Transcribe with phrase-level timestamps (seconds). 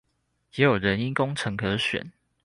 [0.55, 2.11] 也有人因工程可選